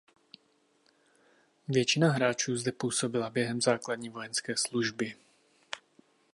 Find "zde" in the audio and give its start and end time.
2.57-2.71